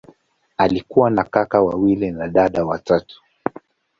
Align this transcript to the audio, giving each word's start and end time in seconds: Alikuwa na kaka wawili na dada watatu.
Alikuwa 0.57 1.09
na 1.09 1.23
kaka 1.23 1.61
wawili 1.61 2.11
na 2.11 2.27
dada 2.27 2.65
watatu. 2.65 3.21